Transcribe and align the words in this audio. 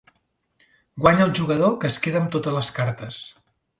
Guanya 1.03 1.27
el 1.27 1.35
jugador 1.39 1.75
que 1.83 1.91
es 1.93 1.99
queda 2.07 2.21
amb 2.23 2.33
totes 2.37 2.57
les 2.59 2.73
cartes. 2.79 3.21